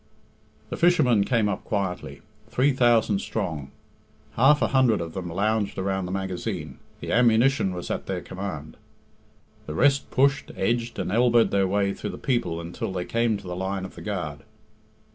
[0.71, 3.69] The fishermen came up quietly, three thousand strong.
[4.33, 8.77] Half a hundred of them lounged around the magazine the ammunition was at their command.
[9.67, 13.47] The rest pushed, edged, and elbowed their way through the people until they came to
[13.47, 14.39] the line of the guard.